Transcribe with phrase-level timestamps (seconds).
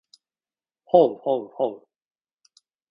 [0.83, 1.87] ほうほうほう